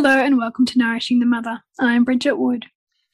[0.00, 1.60] Hello and welcome to Nourishing the Mother.
[1.80, 2.66] I'm Bridget Wood.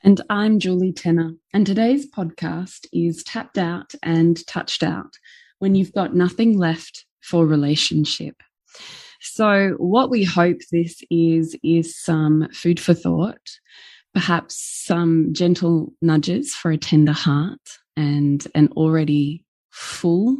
[0.03, 1.33] And I'm Julie Tenner.
[1.55, 5.15] And today's podcast is Tapped Out and Touched Out
[5.61, 8.35] when you've got nothing left for relationship.
[9.23, 13.41] So, what we hope this is, is some food for thought,
[14.13, 20.37] perhaps some gentle nudges for a tender heart and an already full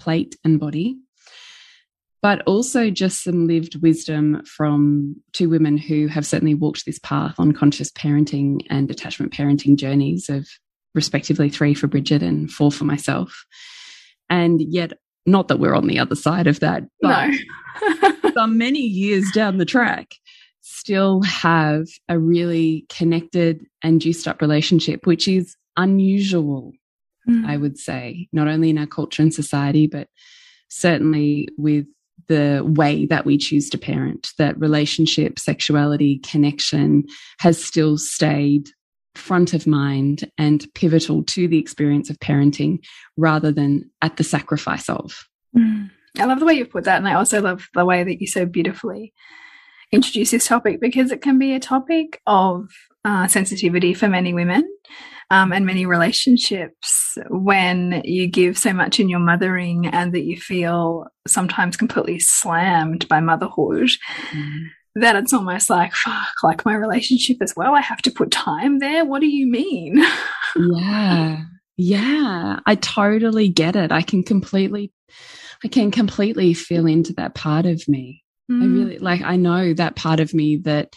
[0.00, 0.98] plate and body
[2.20, 7.34] but also just some lived wisdom from two women who have certainly walked this path
[7.38, 10.48] on conscious parenting and attachment parenting journeys of
[10.94, 13.44] respectively three for Bridget and four for myself.
[14.28, 14.94] And yet,
[15.26, 17.30] not that we're on the other side of that, but
[18.12, 18.30] no.
[18.34, 20.14] some many years down the track,
[20.60, 26.72] still have a really connected and juiced up relationship, which is unusual,
[27.28, 27.46] mm.
[27.46, 30.08] I would say, not only in our culture and society, but
[30.68, 31.86] certainly with
[32.26, 37.04] the way that we choose to parent, that relationship, sexuality, connection
[37.38, 38.68] has still stayed
[39.14, 42.78] front of mind and pivotal to the experience of parenting
[43.16, 45.26] rather than at the sacrifice of.
[45.56, 45.90] Mm.
[46.18, 46.98] I love the way you put that.
[46.98, 49.12] And I also love the way that you so beautifully
[49.92, 52.68] introduce this topic because it can be a topic of
[53.04, 54.68] uh, sensitivity for many women
[55.30, 60.36] um, and many relationships when you give so much in your mothering and that you
[60.38, 63.90] feel sometimes completely slammed by motherhood.
[64.32, 64.66] Mm.
[64.94, 67.74] That it's almost like, fuck, like my relationship as well.
[67.74, 69.04] I have to put time there.
[69.04, 70.02] What do you mean?
[70.56, 71.42] yeah.
[71.76, 72.60] Yeah.
[72.66, 73.92] I totally get it.
[73.92, 74.92] I can completely,
[75.62, 78.24] I can completely feel into that part of me.
[78.50, 78.62] Mm.
[78.62, 80.94] I really like, I know that part of me that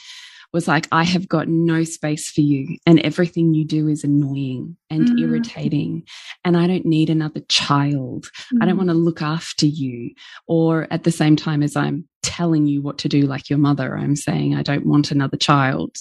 [0.54, 4.78] was like, I have got no space for you, and everything you do is annoying
[4.90, 5.20] and mm.
[5.20, 6.04] irritating.
[6.44, 8.26] And I don't need another child.
[8.54, 8.62] Mm.
[8.62, 8.80] I don't mm.
[8.80, 10.12] want to look after you.
[10.48, 13.98] Or at the same time as I'm telling you what to do, like your mother,
[13.98, 15.96] I'm saying, I don't want another child.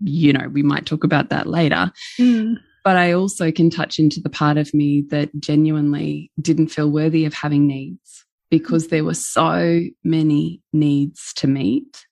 [0.00, 1.92] You know, we might talk about that later.
[2.18, 2.56] Mm.
[2.82, 7.26] But I also can touch into the part of me that genuinely didn't feel worthy
[7.26, 12.06] of having needs because there were so many needs to meet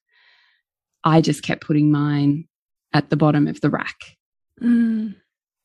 [1.04, 2.47] I just kept putting mine
[2.92, 3.97] at the bottom of the rack.
[4.62, 5.14] Mm.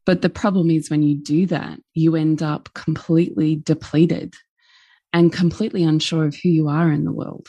[0.05, 4.33] But the problem is when you do that, you end up completely depleted
[5.13, 7.47] and completely unsure of who you are in the world.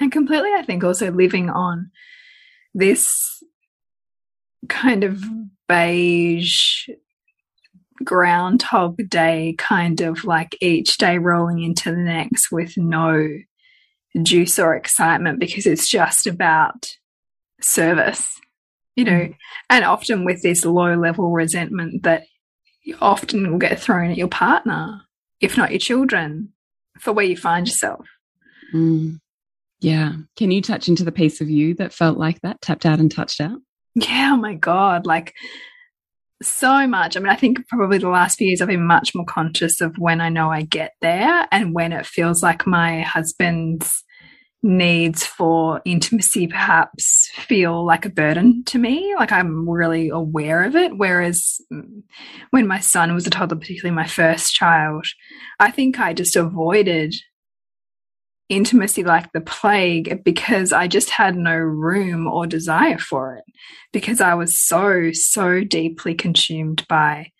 [0.00, 1.90] And completely, I think, also living on
[2.74, 3.42] this
[4.68, 5.22] kind of
[5.68, 6.88] beige
[8.02, 13.28] groundhog day kind of like each day rolling into the next with no
[14.22, 16.96] juice or excitement because it's just about
[17.60, 18.40] service,
[18.96, 19.36] you know, mm.
[19.68, 22.24] and often with this low level resentment that
[22.82, 25.02] you often will get thrown at your partner,
[25.40, 26.52] if not your children,
[26.98, 28.06] for where you find yourself.
[28.74, 29.20] Mm.
[29.80, 30.12] Yeah.
[30.36, 33.10] Can you touch into the piece of you that felt like that, tapped out and
[33.10, 33.58] touched out?
[33.94, 34.32] Yeah.
[34.34, 35.06] Oh my God.
[35.06, 35.34] Like,
[36.42, 37.16] so much.
[37.16, 39.98] I mean, I think probably the last few years I've been much more conscious of
[39.98, 44.04] when I know I get there and when it feels like my husband's
[44.62, 49.14] needs for intimacy perhaps feel like a burden to me.
[49.16, 50.96] Like I'm really aware of it.
[50.96, 51.60] Whereas
[52.50, 55.06] when my son was a toddler, particularly my first child,
[55.58, 57.14] I think I just avoided
[58.50, 63.44] intimacy like the plague because I just had no room or desire for it
[63.92, 67.30] because I was so, so deeply consumed by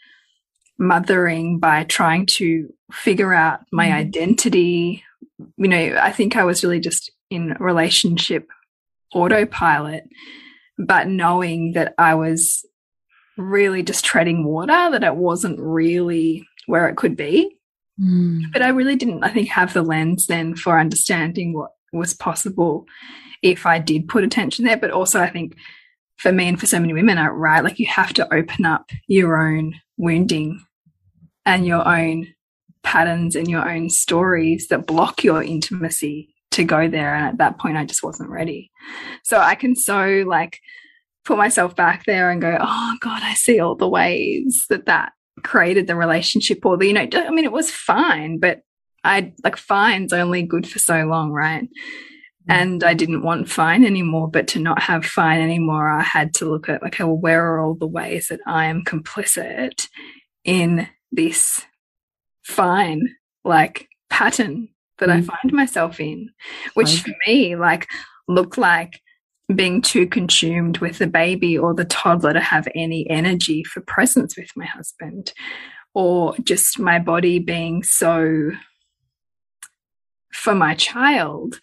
[0.78, 3.94] mothering by trying to figure out my mm.
[3.94, 5.04] identity.
[5.56, 8.48] You know, I think I was really just in relationship
[9.12, 10.04] autopilot,
[10.78, 12.64] but knowing that I was
[13.36, 17.56] really just treading water, that it wasn't really where it could be.
[18.00, 18.52] Mm.
[18.52, 22.86] But I really didn't, I think, have the lens then for understanding what was possible
[23.42, 24.76] if I did put attention there.
[24.76, 25.56] But also, I think
[26.16, 29.40] for me and for so many women, right, like you have to open up your
[29.40, 30.64] own wounding
[31.44, 32.28] and your own
[32.82, 37.14] patterns and your own stories that block your intimacy to go there.
[37.14, 38.70] And at that point, I just wasn't ready.
[39.24, 40.60] So I can so like
[41.24, 45.12] put myself back there and go, oh God, I see all the ways that that
[45.42, 48.62] created the relationship or the, you know, I mean, it was fine, but
[49.04, 51.64] I like fine's only good for so long, right?
[51.64, 52.52] Mm-hmm.
[52.52, 56.44] And I didn't want fine anymore, but to not have fine anymore, I had to
[56.44, 59.88] look at, okay, well, where are all the ways that I am complicit
[60.44, 61.62] in this
[62.42, 65.12] fine, like pattern that mm.
[65.12, 66.30] I find myself in,
[66.74, 67.86] which for me, like,
[68.28, 69.00] looked like
[69.56, 74.36] being too consumed with the baby or the toddler to have any energy for presence
[74.36, 75.32] with my husband,
[75.94, 78.50] or just my body being so
[80.32, 81.58] for my child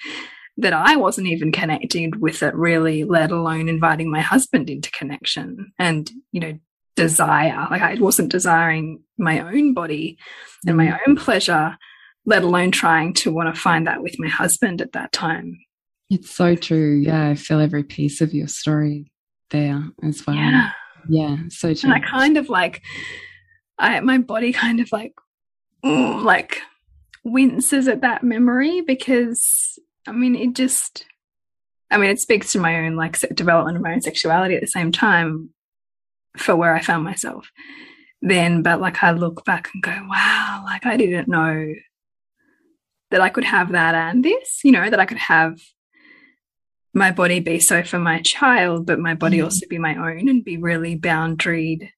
[0.57, 5.71] that I wasn't even connected with it really, let alone inviting my husband into connection
[5.77, 6.59] and, you know,
[6.95, 7.67] desire.
[7.69, 10.17] Like I wasn't desiring my own body
[10.65, 10.99] and my mm.
[11.07, 11.77] own pleasure,
[12.25, 15.59] let alone trying to want to find that with my husband at that time.
[16.09, 16.97] It's so true.
[16.97, 19.11] Yeah, I feel every piece of your story
[19.51, 20.35] there as well.
[20.35, 20.71] Yeah.
[21.09, 21.89] Yeah, so true.
[21.89, 22.81] And I kind of like
[23.79, 25.13] I my body kind of like
[25.83, 26.59] mm, like
[27.23, 31.05] winces at that memory because I mean it just
[31.91, 34.67] I mean it speaks to my own like development of my own sexuality at the
[34.67, 35.51] same time
[36.37, 37.49] for where I found myself
[38.21, 41.73] then but like I look back and go wow like I didn't know
[43.11, 45.59] that I could have that and this you know that I could have
[46.97, 49.45] my body be so for my child, but my body mm.
[49.45, 51.89] also be my own and be really boundaried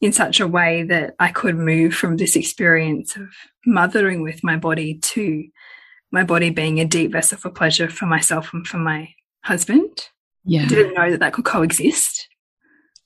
[0.00, 3.28] in such a way that I could move from this experience of
[3.64, 5.44] mothering with my body to
[6.10, 10.08] my body being a deep vessel for pleasure for myself and for my husband.
[10.44, 10.66] Yeah.
[10.66, 12.28] Didn't know that that could coexist.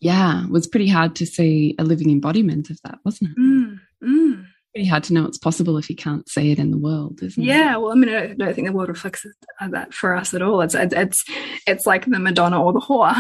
[0.01, 0.45] Yeah.
[0.45, 3.39] It was pretty hard to see a living embodiment of that, wasn't it?
[3.39, 4.36] Mm, mm
[4.77, 7.43] pretty hard to know it's possible if you can't see it in the world, isn't
[7.43, 7.59] yeah, it?
[7.59, 9.25] Yeah, well, I mean, I don't think the world reflects
[9.71, 10.61] that for us at all.
[10.61, 11.25] It's it's
[11.67, 13.17] it's like the Madonna or the whore,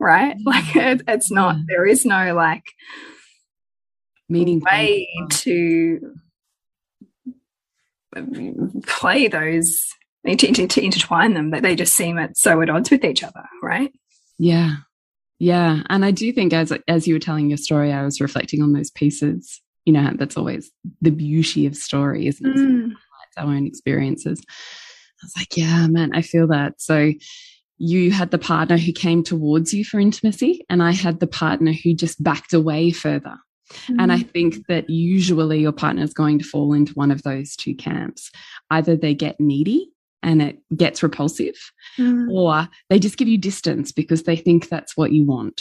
[0.00, 0.34] right?
[0.38, 0.42] Yeah.
[0.46, 1.56] Like it, it's not.
[1.56, 1.62] Yeah.
[1.68, 2.64] There is no like
[4.30, 6.14] meeting way to
[8.86, 9.86] play those
[10.26, 13.22] to, to, to intertwine them that they just seem at so at odds with each
[13.22, 13.92] other, right?
[14.38, 14.76] Yeah.
[15.38, 18.62] Yeah, and I do think as as you were telling your story, I was reflecting
[18.62, 22.58] on those pieces you know, that's always the beauty of stories isn't it?
[22.58, 22.92] Mm.
[23.38, 24.42] Our own experiences.
[24.48, 26.80] I was like, yeah, man, I feel that.
[26.80, 27.12] So
[27.78, 31.72] you had the partner who came towards you for intimacy, and I had the partner
[31.72, 33.36] who just backed away further.
[33.88, 33.96] Mm.
[33.98, 34.30] And I mm.
[34.30, 38.30] think that usually your partner is going to fall into one of those two camps.
[38.70, 39.90] Either they get needy
[40.22, 41.56] and it gets repulsive,
[41.98, 42.30] mm.
[42.30, 45.60] or they just give you distance because they think that's what you want.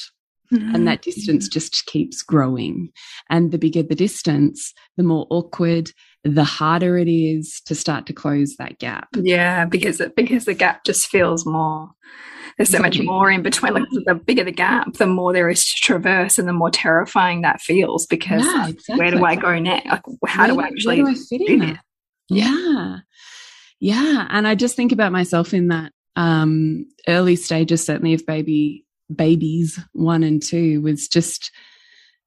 [0.54, 0.76] Mm-hmm.
[0.76, 2.90] And that distance just keeps growing.
[3.30, 5.92] And the bigger the distance, the more awkward,
[6.24, 9.10] the harder it is to start to close that gap.
[9.16, 11.90] Yeah, because it, because the gap just feels more.
[12.58, 13.74] There's so much more in between.
[13.74, 17.42] Like the bigger the gap, the more there is to traverse, and the more terrifying
[17.42, 18.06] that feels.
[18.06, 18.98] Because yeah, exactly.
[18.98, 19.88] where do I go next?
[19.88, 21.84] Like, how where, do I actually do I fit in that?
[22.30, 22.98] Yeah,
[23.80, 24.28] yeah.
[24.30, 29.80] And I just think about myself in that um, early stages, certainly of baby babies
[29.94, 31.52] one and two was just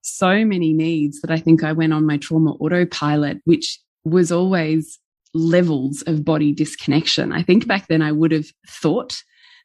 [0.01, 4.99] so many needs that I think I went on my trauma autopilot, which was always
[5.35, 7.33] levels of body disconnection.
[7.33, 9.23] I think back then I would have thought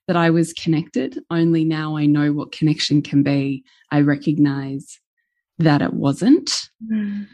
[0.07, 3.63] that I was connected, only now I know what connection can be.
[3.89, 4.99] I recognize
[5.59, 6.69] that it wasn't.
[6.91, 7.27] Mm.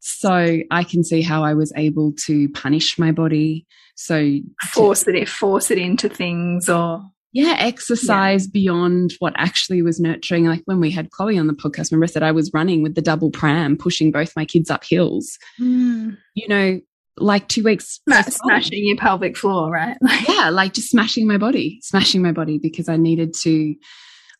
[0.00, 3.66] So I can see how I was able to punish my body.
[3.94, 4.38] So
[4.72, 8.50] force it, force it into things or yeah, exercise yeah.
[8.52, 10.46] beyond what actually was nurturing.
[10.46, 12.94] Like when we had Chloe on the podcast, remember I said I was running with
[12.94, 15.38] the double pram, pushing both my kids up hills.
[15.60, 16.16] Mm.
[16.34, 16.80] You know,
[17.18, 19.96] like two weeks smashing your pelvic floor, right?
[20.28, 23.74] yeah, like just smashing my body, smashing my body because I needed to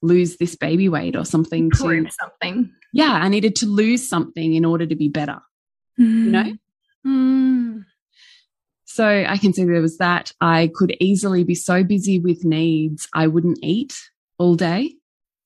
[0.01, 2.73] lose this baby weight or something to something.
[2.93, 5.39] Yeah, I needed to lose something in order to be better.
[6.01, 6.25] Mm.
[6.25, 6.53] You know?
[7.07, 7.58] Mm.
[8.99, 10.33] So I can see there was that.
[10.41, 13.97] I could easily be so busy with needs, I wouldn't eat
[14.39, 14.93] all day.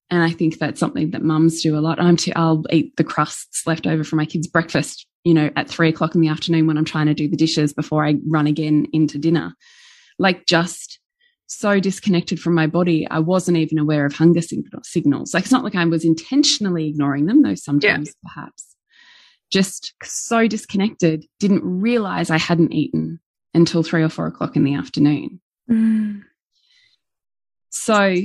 [0.08, 2.00] And I think that's something that mums do a lot.
[2.00, 5.68] I'm too, I'll eat the crusts left over from my kids' breakfast, you know, at
[5.68, 8.46] three o'clock in the afternoon when I'm trying to do the dishes before I run
[8.46, 9.52] again into dinner.
[10.18, 10.98] Like just
[11.46, 15.34] so disconnected from my body, I wasn't even aware of hunger signals.
[15.34, 18.30] Like it's not like I was intentionally ignoring them, though sometimes yeah.
[18.30, 18.76] perhaps.
[19.50, 23.20] Just so disconnected, didn't realize I hadn't eaten
[23.54, 25.40] until three or four o'clock in the afternoon.
[25.70, 26.22] Mm.
[27.70, 28.16] So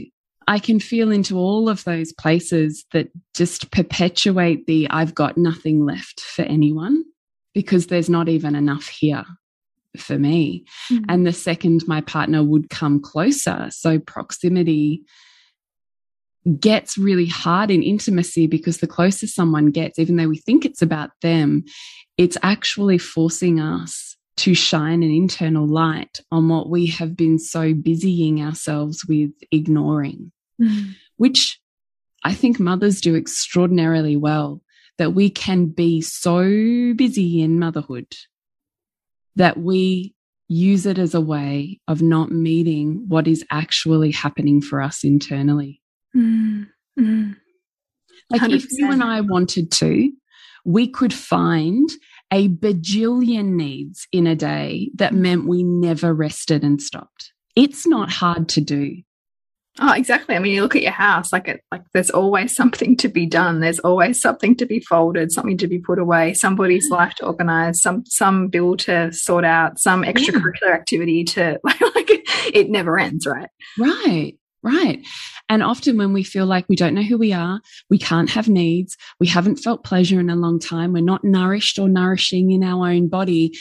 [0.48, 5.86] I can feel into all of those places that just perpetuate the I've got nothing
[5.86, 7.04] left for anyone
[7.54, 9.26] because there's not even enough here
[9.98, 10.66] for me.
[10.92, 11.06] Mm.
[11.10, 15.04] And the second my partner would come closer, so proximity
[16.60, 20.82] gets really hard in intimacy because the closer someone gets, even though we think it's
[20.82, 21.66] about them,
[22.18, 27.74] it's actually forcing us to shine an internal light on what we have been so
[27.74, 30.94] busying ourselves with ignoring, mm.
[31.18, 31.60] which
[32.24, 34.62] I think mothers do extraordinarily well.
[34.98, 36.42] That we can be so
[36.96, 38.08] busy in motherhood
[39.36, 40.16] that we
[40.48, 45.82] use it as a way of not meeting what is actually happening for us internally.
[46.16, 46.68] Mm,
[47.00, 47.36] mm.
[48.30, 50.12] Like if you and I wanted to,
[50.66, 51.88] we could find
[52.32, 57.32] a bajillion needs in a day that meant we never rested and stopped.
[57.56, 58.98] It's not hard to do.
[59.80, 60.36] Oh, exactly.
[60.36, 63.26] I mean, you look at your house, like it, like there's always something to be
[63.26, 63.60] done.
[63.60, 67.82] There's always something to be folded, something to be put away, somebody's life to organize,
[67.82, 70.74] some some bill to sort out, some extracurricular yeah.
[70.74, 72.10] activity to like, like
[72.54, 73.50] it never ends, right?
[73.78, 74.34] Right.
[74.64, 75.06] Right.
[75.50, 78.50] And often when we feel like we don't know who we are, we can't have
[78.50, 82.64] needs, we haven't felt pleasure in a long time, we're not nourished or nourishing in
[82.64, 83.54] our own body,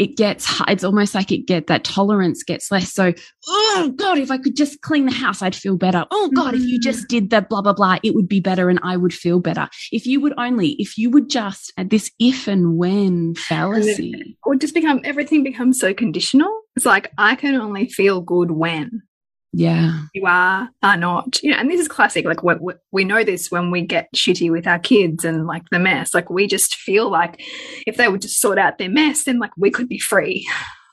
[0.00, 2.92] it gets it's almost like it get that tolerance gets less.
[2.92, 3.12] So
[3.46, 6.06] oh god if i could just clean the house i'd feel better.
[6.10, 6.82] Oh god if you mm.
[6.82, 9.68] just did the blah blah blah it would be better and i would feel better.
[9.92, 14.38] If you would only if you would just at this if and when fallacy.
[14.42, 16.50] or just become everything becomes so conditional.
[16.76, 19.02] It's like i can only feel good when
[19.52, 20.02] yeah.
[20.14, 21.42] You are are not.
[21.42, 22.54] You know and this is classic like we,
[22.92, 26.14] we know this when we get shitty with our kids and like the mess.
[26.14, 27.42] Like we just feel like
[27.86, 30.48] if they would just sort out their mess then like we could be free.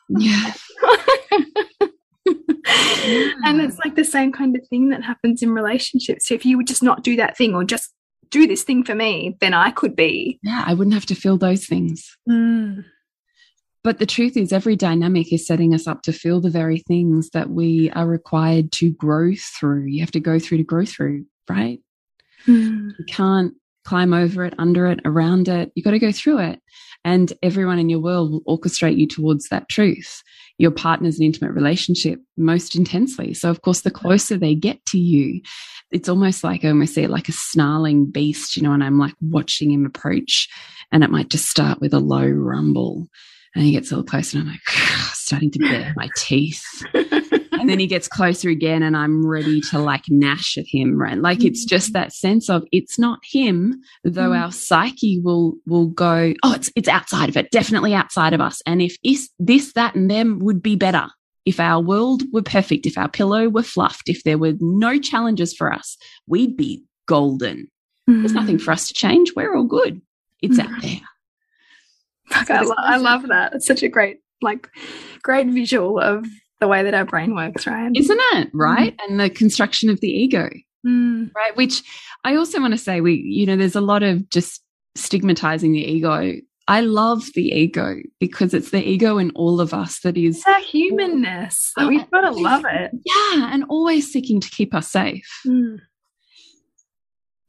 [0.09, 0.53] Yeah.
[3.45, 6.27] And it's like the same kind of thing that happens in relationships.
[6.27, 7.93] So if you would just not do that thing or just
[8.29, 11.37] do this thing for me then i could be yeah i wouldn't have to feel
[11.37, 12.17] those things.
[12.29, 12.83] Mm.
[13.87, 17.29] But the truth is, every dynamic is setting us up to feel the very things
[17.29, 19.85] that we are required to grow through.
[19.85, 21.79] You have to go through to grow through, right?
[22.45, 22.91] Mm.
[22.99, 23.53] You can't
[23.85, 25.71] climb over it, under it, around it.
[25.73, 26.59] You've got to go through it.
[27.05, 30.21] And everyone in your world will orchestrate you towards that truth.
[30.57, 33.33] Your partner's an intimate relationship most intensely.
[33.33, 35.39] So, of course, the closer they get to you,
[35.91, 38.99] it's almost like I almost see it like a snarling beast, you know, and I'm
[38.99, 40.49] like watching him approach.
[40.91, 43.07] And it might just start with a low rumble
[43.57, 44.61] and he gets a little closer and I'm like,
[45.13, 46.63] starting to bare my teeth.
[46.93, 51.17] and then he gets closer again and I'm ready to like gnash at him, right?
[51.17, 54.39] Like it's just that sense of it's not him, though mm.
[54.39, 58.61] our psyche will will go, oh, it's it's outside of it, definitely outside of us.
[58.67, 61.07] And if is this, that, and them would be better.
[61.43, 65.55] If our world were perfect, if our pillow were fluffed, if there were no challenges
[65.55, 65.97] for us,
[66.27, 67.71] we'd be golden.
[68.07, 68.21] Mm.
[68.21, 69.31] There's nothing for us to change.
[69.35, 69.99] We're all good.
[70.43, 70.65] It's mm.
[70.65, 71.01] out there.
[72.31, 73.53] I, lo I love that.
[73.53, 74.69] It's such a great, like,
[75.23, 76.25] great visual of
[76.59, 77.91] the way that our brain works, right?
[77.95, 78.49] Isn't it?
[78.53, 78.95] Right.
[78.97, 79.03] Mm.
[79.07, 80.49] And the construction of the ego,
[80.85, 81.29] mm.
[81.35, 81.55] right?
[81.55, 81.83] Which
[82.23, 84.61] I also want to say, we, you know, there's a lot of just
[84.95, 86.33] stigmatizing the ego.
[86.67, 90.59] I love the ego because it's the ego in all of us that is our
[90.59, 91.71] humanness.
[91.77, 92.91] Oh, We've got to love it.
[93.05, 93.53] Yeah.
[93.53, 95.29] And always seeking to keep us safe.
[95.45, 95.77] Mm.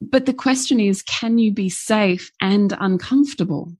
[0.01, 3.73] But the question is, can you be safe and uncomfortable?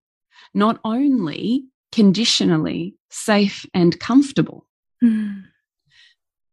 [0.54, 4.68] Not only conditionally safe and comfortable.
[5.04, 5.44] Mm.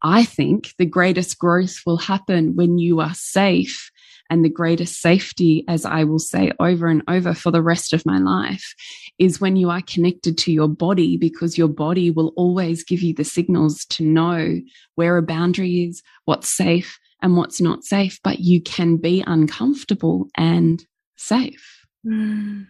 [0.02, 3.90] I think the greatest growth will happen when you are safe
[4.28, 8.04] and the greatest safety, as I will say over and over for the rest of
[8.04, 8.74] my life,
[9.18, 13.14] is when you are connected to your body because your body will always give you
[13.14, 14.60] the signals to know
[14.96, 20.28] where a boundary is, what's safe and what's not safe, but you can be uncomfortable
[20.36, 20.84] and
[21.16, 21.84] safe.
[22.06, 22.66] Mm.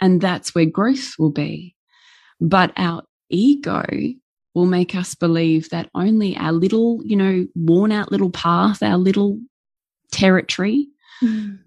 [0.00, 1.74] And that's where growth will be.
[2.40, 3.84] But our ego
[4.54, 8.96] will make us believe that only our little, you know, worn out little path, our
[8.96, 9.40] little
[10.12, 10.88] territory,
[11.22, 11.58] mm.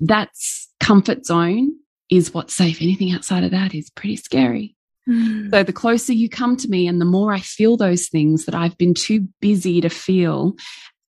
[0.00, 1.70] that's comfort zone
[2.10, 2.82] is what's safe.
[2.82, 4.76] Anything outside of that is pretty scary.
[5.08, 5.50] Mm.
[5.50, 8.54] So the closer you come to me and the more I feel those things that
[8.54, 10.54] I've been too busy to feel,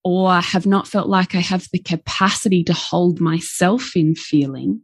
[0.03, 4.81] or have not felt like I have the capacity to hold myself in feeling,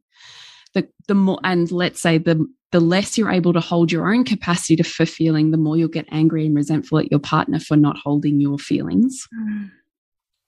[0.73, 4.23] the, the more, and let's say the, the less you're able to hold your own
[4.23, 7.75] capacity to, for feeling, the more you'll get angry and resentful at your partner for
[7.75, 9.27] not holding your feelings.
[9.33, 9.71] Mm.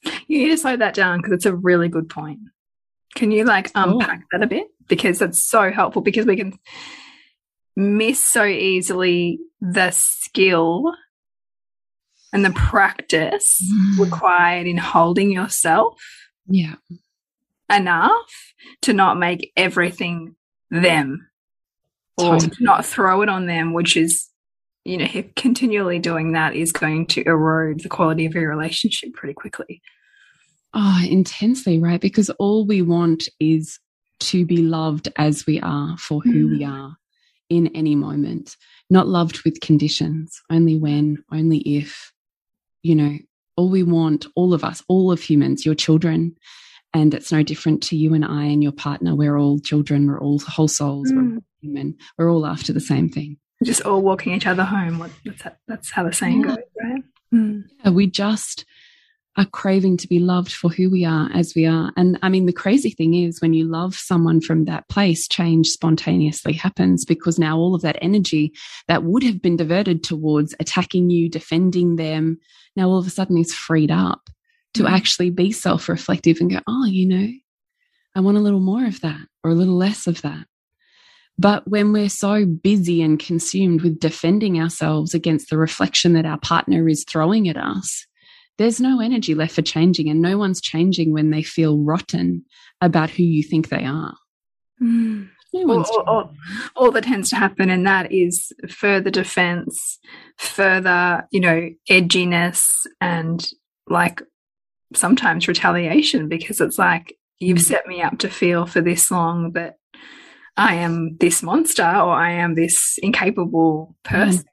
[0.28, 2.40] You need to slow that down because it's a really good point.
[3.16, 4.28] Can you like unpack oh.
[4.32, 4.68] that a bit?
[4.88, 6.58] Because that's so helpful because we can
[7.76, 10.94] miss so easily the skill
[12.34, 14.00] and the practice mm.
[14.00, 16.02] required in holding yourself.
[16.48, 16.76] Yeah.
[17.72, 20.36] Enough to not make everything
[20.70, 21.28] them
[22.18, 22.58] or totally.
[22.60, 24.28] not throw it on them, which is,
[24.84, 29.34] you know, continually doing that is going to erode the quality of your relationship pretty
[29.34, 29.82] quickly.
[30.74, 32.00] Oh, intensely, right?
[32.00, 33.80] Because all we want is
[34.22, 36.58] to be loved as we are for who mm.
[36.58, 36.96] we are
[37.50, 38.56] in any moment,
[38.90, 42.14] not loved with conditions, only when, only if,
[42.84, 43.18] you know,
[43.58, 46.38] all we want, all of us, all of humans, your children,
[46.94, 49.16] and it's no different to you and I and your partner.
[49.16, 51.16] We're all children, we're all whole souls, mm.
[51.16, 53.38] we're all human, we're all after the same thing.
[53.64, 55.08] Just all walking each other home.
[55.24, 56.48] That's, that's how the saying yeah.
[56.48, 57.04] goes, right?
[57.34, 57.64] Mm.
[57.84, 58.66] Yeah, we just
[59.38, 61.94] are craving to be loved for who we are as we are.
[61.96, 65.68] And I mean, the crazy thing is when you love someone from that place, change
[65.68, 68.52] spontaneously happens because now all of that energy
[68.88, 72.40] that would have been diverted towards attacking you, defending them,
[72.76, 74.30] now all of a sudden is freed up
[74.76, 74.90] to mm.
[74.90, 77.28] actually be self reflective and go, oh, you know,
[78.16, 80.46] I want a little more of that or a little less of that.
[81.38, 86.38] But when we're so busy and consumed with defending ourselves against the reflection that our
[86.40, 88.06] partner is throwing at us,
[88.58, 92.46] there's no energy left for changing, and no one's changing when they feel rotten
[92.80, 94.14] about who you think they are.
[94.82, 95.30] Mm.
[95.54, 96.34] No all, all,
[96.78, 100.00] all, that tends to happen in that is further defense,
[100.38, 103.52] further, you know, edginess, and
[103.90, 104.22] like
[104.94, 107.64] sometimes retaliation because it's like you've mm.
[107.64, 109.78] set me up to feel for this long that
[110.58, 114.46] I am this monster or I am this incapable person.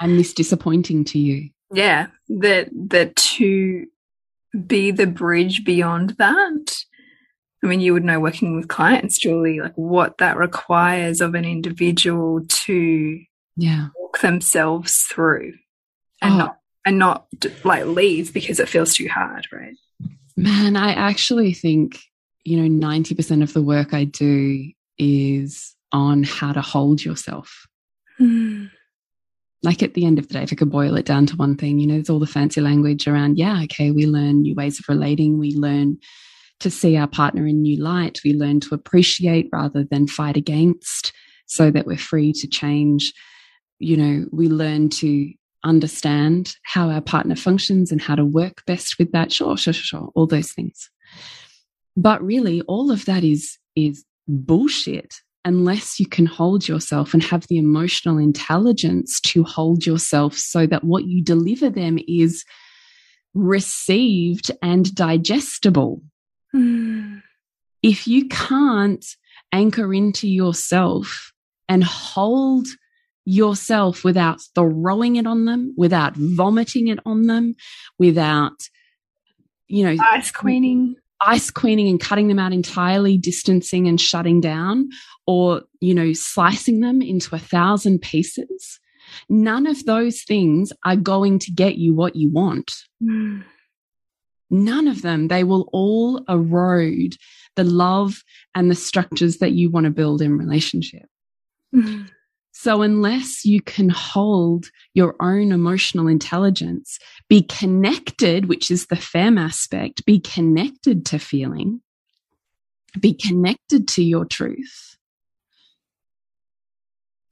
[0.00, 3.86] I'm this disappointing to you yeah that that to
[4.66, 6.76] be the bridge beyond that
[7.62, 11.44] i mean you would know working with clients julie like what that requires of an
[11.44, 13.20] individual to
[13.56, 15.52] yeah walk themselves through
[16.22, 16.38] and oh.
[16.38, 17.26] not and not
[17.64, 19.76] like leave because it feels too hard right
[20.36, 22.00] man i actually think
[22.44, 27.66] you know 90% of the work i do is on how to hold yourself
[28.20, 28.70] mm
[29.64, 31.56] like at the end of the day, if I could boil it down to one
[31.56, 34.78] thing, you know, there's all the fancy language around, yeah, okay, we learn new ways
[34.78, 35.38] of relating.
[35.38, 35.98] We learn
[36.60, 38.20] to see our partner in new light.
[38.24, 41.12] We learn to appreciate rather than fight against
[41.46, 43.12] so that we're free to change.
[43.78, 45.32] You know, we learn to
[45.64, 49.32] understand how our partner functions and how to work best with that.
[49.32, 50.10] Sure, sure, sure, sure.
[50.14, 50.90] All those things.
[51.96, 57.46] But really, all of that is, is bullshit unless you can hold yourself and have
[57.48, 62.44] the emotional intelligence to hold yourself so that what you deliver them is
[63.34, 66.00] received and digestible.
[66.54, 67.22] Mm.
[67.82, 69.04] If you can't
[69.52, 71.32] anchor into yourself
[71.68, 72.66] and hold
[73.24, 77.54] yourself without throwing it on them, without vomiting it on them,
[77.98, 78.68] without,
[79.66, 84.90] you know, ice queening ice queening and cutting them out entirely, distancing and shutting down,
[85.26, 88.80] or, you know, slicing them into a thousand pieces.
[89.28, 92.74] None of those things are going to get you what you want.
[93.02, 93.44] Mm.
[94.50, 95.28] None of them.
[95.28, 97.16] They will all erode
[97.56, 98.22] the love
[98.54, 101.06] and the structures that you want to build in relationship.
[101.74, 102.10] Mm.
[102.64, 106.98] So, unless you can hold your own emotional intelligence,
[107.28, 111.82] be connected, which is the fem aspect, be connected to feeling,
[112.98, 114.96] be connected to your truth,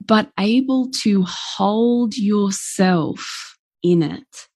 [0.05, 4.49] but able to hold yourself in it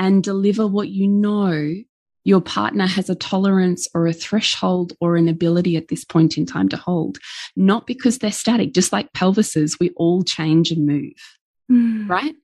[0.00, 1.76] and deliver what you know
[2.24, 6.46] your partner has a tolerance or a threshold or an ability at this point in
[6.46, 7.18] time to hold,
[7.54, 11.12] not because they're static, just like pelvises, we all change and move,
[11.70, 12.08] mm.
[12.08, 12.34] right?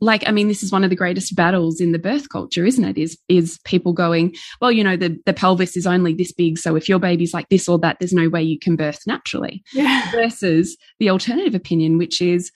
[0.00, 2.84] Like, I mean, this is one of the greatest battles in the birth culture, isn't
[2.84, 2.98] it?
[2.98, 6.58] Is, is people going, well, you know, the, the pelvis is only this big.
[6.58, 9.62] So if your baby's like this or that, there's no way you can birth naturally.
[9.72, 10.10] Yeah.
[10.10, 12.50] Versus the alternative opinion, which is,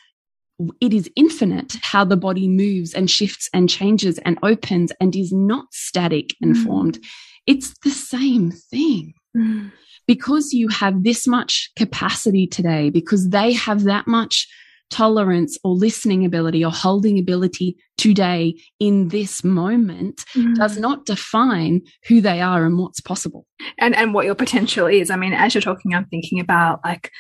[0.81, 5.33] it is infinite how the body moves and shifts and changes and opens and is
[5.33, 6.65] not static and mm.
[6.65, 6.99] formed.
[7.47, 9.15] It's the same thing.
[9.37, 9.73] Mm.
[10.07, 14.49] Because you have this much capacity today, because they have that much
[14.91, 20.55] tolerance or listening ability or holding ability today in this moment mm.
[20.55, 23.47] does not define who they are and what's possible.
[23.79, 25.11] And and what your potential is.
[25.11, 27.11] I mean, as you're talking, I'm thinking about like,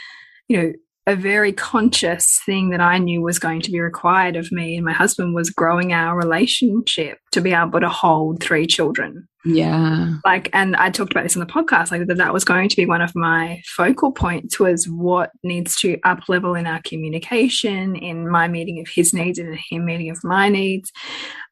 [0.48, 0.72] you know,
[1.08, 4.84] a very conscious thing that I knew was going to be required of me and
[4.84, 9.26] my husband was growing our relationship to be able to hold three children.
[9.42, 10.16] Yeah.
[10.26, 12.76] Like, and I talked about this on the podcast, like that that was going to
[12.76, 17.96] be one of my focal points was what needs to up level in our communication,
[17.96, 20.92] in my meeting of his needs and him meeting of my needs,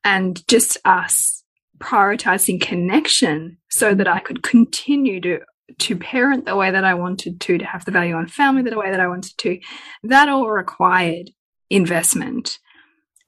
[0.05, 1.43] and just us
[1.79, 5.41] prioritizing connection so that I could continue to
[5.79, 8.79] to parent the way that I wanted to, to have the value on family the
[8.79, 9.59] way that I wanted to,
[10.05, 11.31] that all required
[11.71, 12.59] investment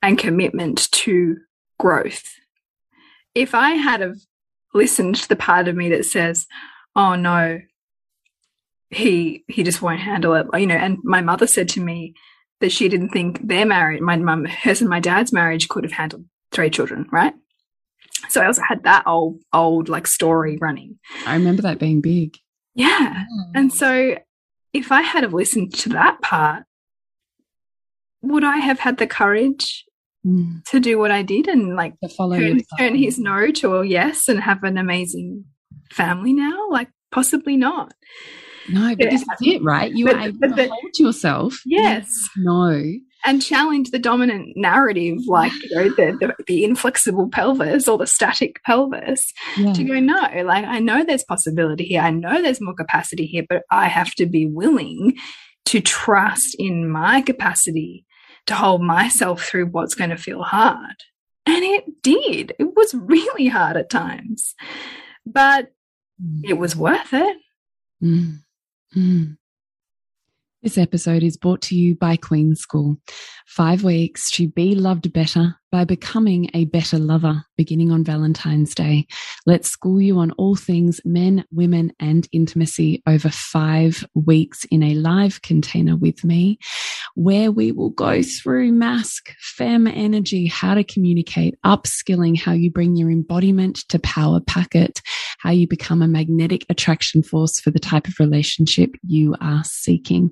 [0.02, 1.36] and commitment to
[1.78, 2.24] growth.
[3.34, 4.16] If I had have
[4.74, 6.46] listened to the part of me that says,
[6.94, 7.60] "Oh no,
[8.90, 12.14] he he just won't handle it," you know, and my mother said to me
[12.60, 15.92] that she didn't think their marriage, my mum, hers and my dad's marriage, could have
[15.92, 17.34] handled three children, right?
[18.38, 21.00] So I also had that old, old like story running.
[21.26, 22.38] I remember that being big.
[22.76, 23.24] Yeah.
[23.52, 24.16] And so
[24.72, 26.62] if I had have listened to that part,
[28.22, 29.84] would I have had the courage
[30.24, 30.64] mm.
[30.66, 33.84] to do what I did and like to follow turn, turn his no to a
[33.84, 35.44] yes and have an amazing
[35.90, 36.68] family now?
[36.70, 37.92] Like possibly not.
[38.68, 39.10] No, but yeah.
[39.10, 39.90] this is it, right?
[39.92, 41.60] You but, are able to hold yourself.
[41.66, 42.28] Yes.
[42.36, 42.80] No
[43.24, 48.06] and challenge the dominant narrative, like you know, the, the, the inflexible pelvis or the
[48.06, 49.72] static pelvis, yeah.
[49.72, 53.44] to go, no, like I know there's possibility here, I know there's more capacity here,
[53.48, 55.16] but I have to be willing
[55.66, 58.06] to trust in my capacity
[58.46, 60.96] to hold myself through what's going to feel hard.
[61.44, 62.54] And it did.
[62.58, 64.54] It was really hard at times,
[65.26, 65.72] but
[66.42, 67.36] it was worth it.
[68.02, 68.38] Mm.
[68.96, 69.36] Mm.
[70.60, 72.98] This episode is brought to you by Queen School.
[73.46, 79.06] Five weeks to be loved better by becoming a better lover beginning on Valentine's Day.
[79.44, 84.94] Let's school you on all things men, women, and intimacy over five weeks in a
[84.94, 86.58] live container with me,
[87.14, 92.96] where we will go through masc, fem energy, how to communicate, upskilling, how you bring
[92.96, 95.02] your embodiment to power packet,
[95.38, 100.30] how you become a magnetic attraction force for the type of relationship you are seeking,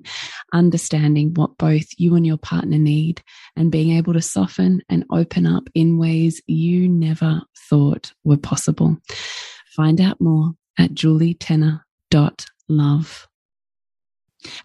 [0.53, 3.21] understanding what both you and your partner need,
[3.55, 8.37] and being able to soften and open up up in ways you never thought were
[8.37, 8.95] possible.
[9.75, 13.27] Find out more at julietenner.love.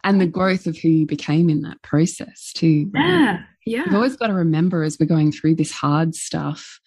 [0.05, 2.91] And the growth of who you became in that process, too.
[2.95, 3.09] Right?
[3.09, 3.43] Yeah.
[3.65, 3.85] Yeah.
[3.87, 6.79] You've always got to remember as we're going through this hard stuff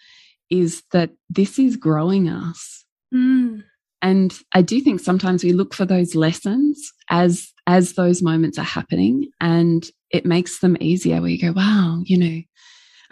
[0.50, 2.86] is that this is growing us.
[3.14, 3.64] Mm.
[4.02, 8.64] And I do think sometimes we look for those lessons as as those moments are
[8.64, 12.42] happening and it makes them easier where you go, wow, you know,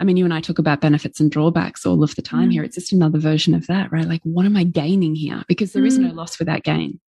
[0.00, 2.52] I mean, you and I talk about benefits and drawbacks all of the time mm.
[2.52, 2.64] here.
[2.64, 4.06] It's just another version of that, right?
[4.06, 5.42] Like, what am I gaining here?
[5.48, 5.86] Because there mm.
[5.86, 6.14] is no mm.
[6.14, 7.00] loss without gain.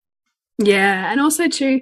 [0.58, 1.12] Yeah.
[1.12, 1.82] And also to,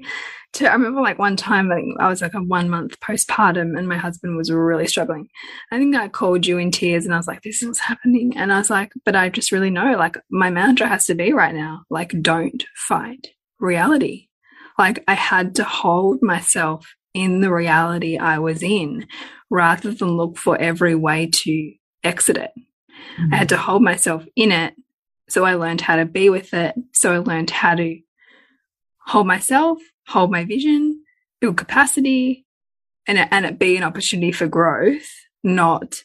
[0.54, 3.88] to, I remember like one time I, I was like a one month postpartum and
[3.88, 5.28] my husband was really struggling.
[5.72, 8.34] I think I called you in tears and I was like, this is what's happening.
[8.36, 11.34] And I was like, but I just really know like my mantra has to be
[11.34, 13.28] right now, like, don't fight
[13.60, 14.28] reality.
[14.80, 19.08] Like I had to hold myself in the reality I was in
[19.49, 21.73] rather than look for every way to
[22.04, 22.52] exit it.
[22.56, 22.63] Mm
[23.26, 23.34] -hmm.
[23.34, 24.73] I had to hold myself in it.
[25.30, 26.76] So I learned how to be with it.
[26.91, 27.99] So I learned how to
[28.97, 31.04] hold myself, hold my vision,
[31.39, 32.45] build capacity,
[33.08, 35.10] and it, and it be an opportunity for growth,
[35.41, 36.04] not,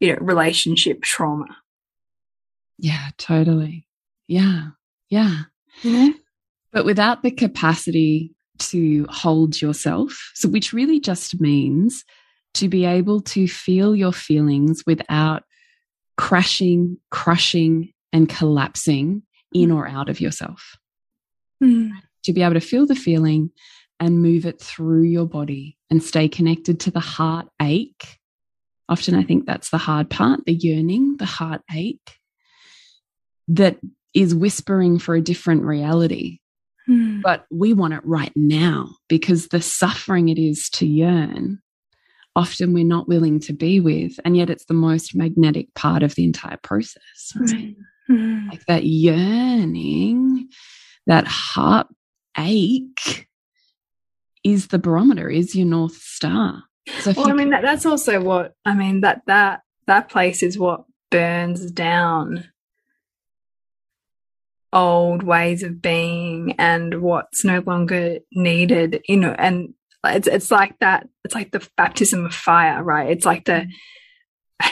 [0.00, 1.56] you know, relationship trauma.
[2.78, 3.86] Yeah, totally.
[4.26, 4.70] Yeah.
[5.08, 5.44] Yeah.
[5.82, 6.14] You know?
[6.72, 10.30] But without the capacity to hold yourself.
[10.34, 12.04] So, which really just means
[12.54, 15.44] to be able to feel your feelings without
[16.16, 20.76] crashing, crushing, and collapsing in or out of yourself.
[21.62, 21.90] Mm.
[22.24, 23.50] To be able to feel the feeling
[23.98, 28.18] and move it through your body and stay connected to the heart ache.
[28.88, 32.18] Often, I think that's the hard part the yearning, the heart ache
[33.48, 33.78] that
[34.14, 36.38] is whispering for a different reality.
[36.86, 37.20] Hmm.
[37.20, 41.60] But we want it right now because the suffering it is to yearn,
[42.34, 44.18] often we're not willing to be with.
[44.24, 47.76] And yet it's the most magnetic part of the entire process, right?
[48.08, 48.48] Hmm.
[48.48, 50.48] Like that yearning,
[51.06, 51.86] that heart
[52.38, 53.28] ache
[54.44, 56.64] is the barometer, is your North Star.
[57.00, 60.58] So well, I mean, that, that's also what, I mean, that, that, that place is
[60.58, 62.48] what burns down
[64.72, 70.78] old ways of being and what's no longer needed you know and It's it's like
[70.80, 71.08] that.
[71.24, 73.10] It's like the baptism of fire, right?
[73.10, 73.66] It's like the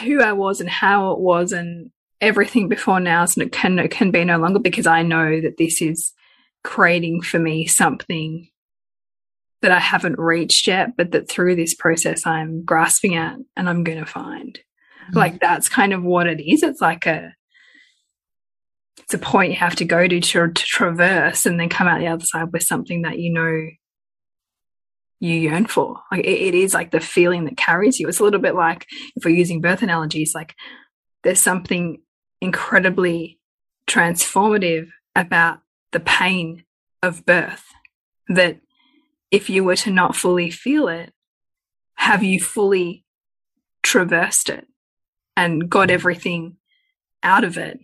[0.01, 3.91] who I was and how it was and everything before now so it can it
[3.91, 6.13] can be no longer because I know that this is
[6.63, 8.49] creating for me something
[9.61, 13.83] that I haven't reached yet, but that through this process I'm grasping at and I'm
[13.83, 14.59] going to find.
[15.11, 15.15] Mm.
[15.15, 16.63] Like that's kind of what it is.
[16.63, 17.33] It's like a
[19.03, 21.99] it's a point you have to go to, to to traverse and then come out
[21.99, 23.69] the other side with something that you know
[25.19, 26.01] you yearn for.
[26.11, 28.07] Like it, it is like the feeling that carries you.
[28.07, 30.55] It's a little bit like if we're using birth analogies, like
[31.23, 32.01] there's something
[32.41, 33.39] incredibly
[33.87, 35.59] transformative about
[35.91, 36.63] the pain
[37.03, 37.65] of birth
[38.29, 38.59] that
[39.29, 41.13] if you were to not fully feel it,
[41.95, 43.05] have you fully
[43.83, 44.67] traversed it
[45.37, 46.57] and got everything
[47.21, 47.79] out of it?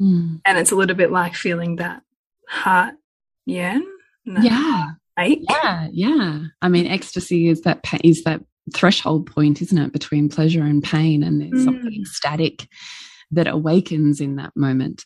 [0.00, 0.40] Mm.
[0.44, 2.02] And it's a little bit like feeling that
[2.48, 2.94] heart
[3.46, 3.84] yearn.
[4.26, 4.90] Yeah.
[5.18, 5.44] Ache.
[5.48, 5.88] Yeah.
[5.90, 6.40] Yeah.
[6.62, 8.42] I mean, ecstasy is that is that
[8.74, 11.22] threshold point, isn't it, between pleasure and pain?
[11.22, 11.64] And there's mm.
[11.64, 12.68] something ecstatic
[13.30, 15.04] that awakens in that moment.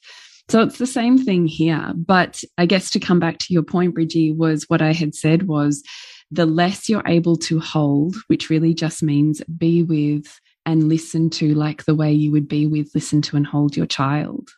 [0.49, 1.93] So it's the same thing here.
[1.95, 5.45] But I guess to come back to your point, Bridgie, was what I had said
[5.45, 5.83] was
[6.31, 11.55] the less you're able to hold, which really just means be with and listen to
[11.55, 14.51] like the way you would be with, listen to and hold your child.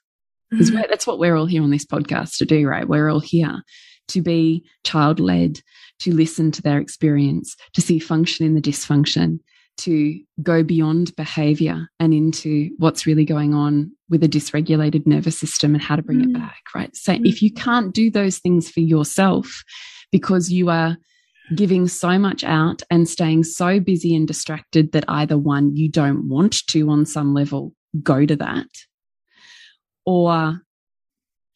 [0.54, 0.88] Because mm -hmm.
[0.88, 2.88] that's what we're all here on this podcast to do, right?
[2.88, 3.62] We're all here
[4.08, 5.60] to be child led,
[6.00, 9.38] to listen to their experience, to see function in the dysfunction,
[9.76, 15.74] to go beyond behavior and into what's really going on with a dysregulated nervous system
[15.74, 16.30] and how to bring mm.
[16.30, 16.94] it back, right?
[16.94, 17.26] So mm.
[17.26, 19.64] if you can't do those things for yourself
[20.12, 20.96] because you are
[21.54, 26.28] giving so much out and staying so busy and distracted that either one, you don't
[26.28, 28.66] want to on some level go to that,
[30.06, 30.60] or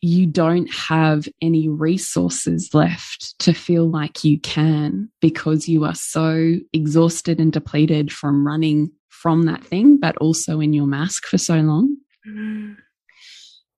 [0.00, 6.54] you don't have any resources left to feel like you can because you are so
[6.72, 11.56] exhausted and depleted from running from that thing, but also in your masc for so
[11.56, 11.96] long.
[12.26, 12.76] Mm.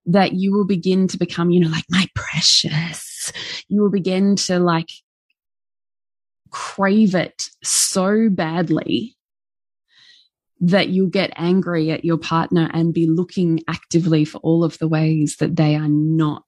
[0.06, 3.32] That you will begin to become, you know, like my precious.
[3.68, 4.90] You will begin to like
[6.50, 9.16] crave it so badly
[10.60, 14.88] that you'll get angry at your partner and be looking actively for all of the
[14.88, 16.44] ways that they are not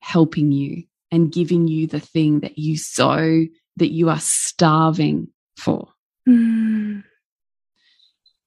[0.00, 3.44] helping you and giving you the thing that you so
[3.76, 5.88] that you are starving for.
[6.28, 7.02] Mm.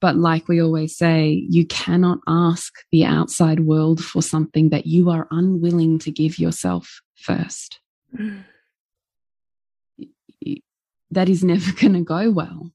[0.01, 5.10] But like we always say, you cannot ask the outside world for something that you
[5.10, 7.79] are unwilling to give yourself first.
[8.15, 8.43] Mm.
[11.12, 12.71] That is never going to go well.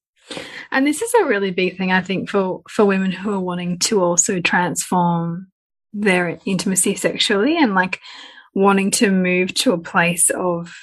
[0.70, 3.78] And this is a really big thing, I think, for, for women who are wanting
[3.80, 5.48] to also transform
[5.92, 8.00] their intimacy sexually and like
[8.54, 10.74] wanting to move to a place of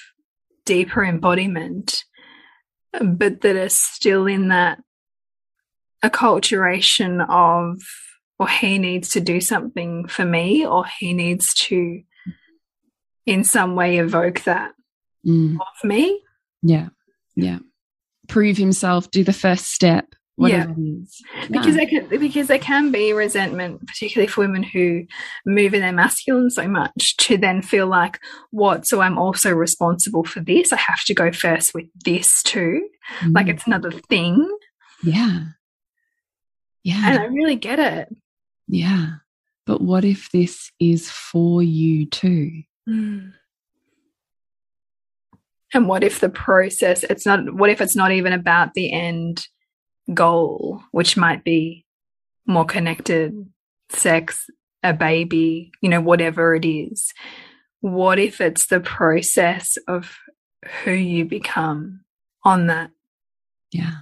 [0.65, 2.05] deeper embodiment,
[3.01, 4.79] but that are still in that
[6.03, 7.81] acculturation of,
[8.39, 12.01] or he needs to do something for me, or he needs to,
[13.25, 14.71] in some way, evoke that
[15.25, 15.55] mm.
[15.55, 16.21] of me.
[16.61, 16.89] Yeah.
[17.35, 17.59] Yeah
[18.31, 20.91] prove himself, do the first step, whatever yeah.
[20.91, 21.21] it is.
[21.49, 25.05] Because they can because there can be resentment, particularly for women who
[25.45, 28.87] move in their masculine so much to then feel like, what?
[28.87, 30.71] So I'm also responsible for this.
[30.71, 32.87] I have to go first with this too.
[33.19, 33.35] Mm.
[33.35, 34.49] Like it's another thing.
[35.03, 35.41] Yeah.
[36.83, 37.01] Yeah.
[37.03, 38.15] And I really get it.
[38.67, 39.15] Yeah.
[39.67, 42.63] But what if this is for you too?
[42.89, 43.33] Mm.
[45.73, 49.47] And what if the process, it's not, what if it's not even about the end
[50.13, 51.85] goal, which might be
[52.45, 53.33] more connected
[53.89, 54.49] sex,
[54.83, 57.13] a baby, you know, whatever it is?
[57.79, 60.17] What if it's the process of
[60.83, 62.01] who you become
[62.43, 62.91] on that?
[63.71, 63.99] Yeah.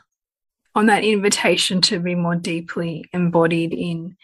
[0.75, 4.17] On that invitation to be more deeply embodied in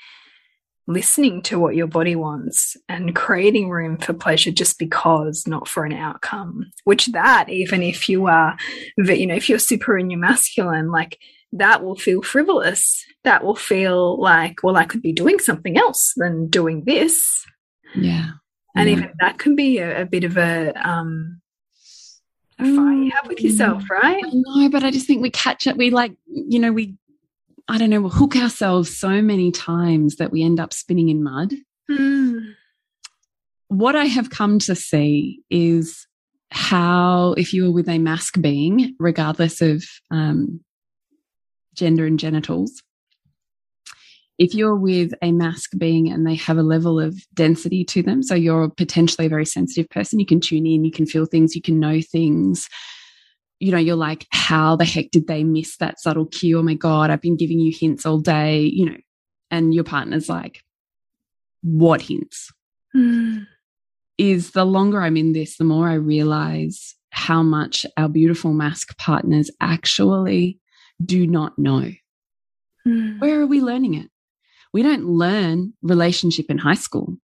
[0.88, 5.84] listening to what your body wants and creating room for pleasure just because not for
[5.84, 6.72] an outcome.
[6.84, 8.56] Which that even if you are
[8.98, 11.20] you know if you're super in your masculine like
[11.54, 13.04] that will feel frivolous.
[13.24, 17.46] That will feel like well i could be doing something else than doing this.
[17.96, 18.32] Yeah.
[18.76, 18.96] And yeah.
[18.96, 21.42] even that can be a, a bit of a um
[22.60, 23.90] a fight you have with yourself mm.
[23.90, 24.24] right?
[24.32, 26.96] No but i just think we catch it we like you know we
[27.68, 31.24] I don't know, we'll hook ourselves so many times that we end up spinning in
[31.24, 31.54] mud.
[31.90, 32.54] Mm.
[33.70, 36.06] What I have come to see is
[36.52, 40.64] how, if you are with a masc being, regardless of um,
[41.74, 42.84] gender and genitals,
[44.38, 48.22] if you're with a masc being and they have a level of density to them,
[48.22, 51.56] so you're potentially a very sensitive person, you can tune in, you can feel things,
[51.56, 52.68] you can know things,
[53.66, 56.60] you know, you're like, how the heck did they miss that subtle cue?
[56.60, 58.98] Oh my God, I've been giving you hints all day, you know,
[59.50, 60.62] and your partner's like,
[61.64, 62.52] what hints?
[62.96, 63.48] Mm.
[64.20, 68.96] Is the longer I'm in this, the more I realize how much our beautiful masc
[69.00, 70.60] partners actually
[71.04, 71.92] do not know.
[72.88, 73.20] Mm.
[73.20, 74.12] Where are we learning it?
[74.74, 77.16] We don't learn relationship in high school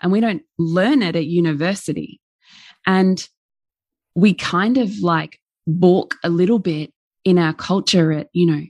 [0.00, 2.20] and we don't learn it at university.
[2.86, 3.28] And
[4.14, 6.92] we kind of like balk a little bit
[7.24, 8.62] in our culture at, you know,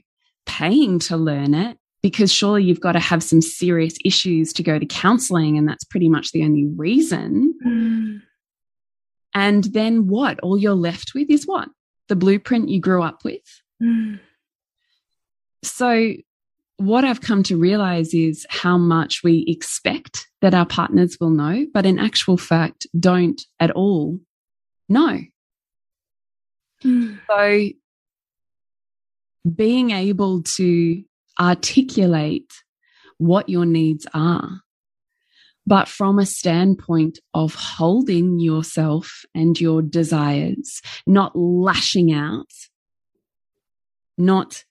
[0.45, 4.77] paying to learn it because surely you've got to have some serious issues to go
[4.77, 5.57] to counseling.
[5.57, 7.53] And that's pretty much the only reason.
[7.65, 8.21] Mm.
[9.33, 10.39] And then what?
[10.41, 11.69] All you're left with is what?
[12.09, 13.41] The blueprint you grew up with.
[13.81, 14.19] Mm.
[15.63, 16.13] So,
[16.77, 21.65] what I've come to realize is how much we expect that our partners will know,
[21.73, 24.19] but in actual fact, don't at all
[24.89, 25.19] know.
[26.83, 27.19] Mm.
[27.27, 27.69] So,
[29.55, 31.03] being able to
[31.39, 32.51] articulate
[33.17, 34.61] what your needs are,
[35.65, 42.51] but from a standpoint of holding yourself and your desires, not lashing out,
[44.17, 44.63] not